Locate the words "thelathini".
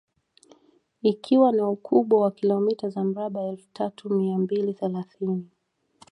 4.73-5.49